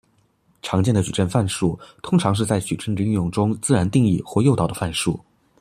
[0.63, 5.19] 常见的矩阵范数通常是在矩阵的应用中自然定义或诱导的范数。